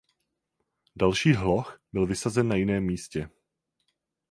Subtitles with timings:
[0.95, 3.29] Další hloh byl vysazen na jiném místě.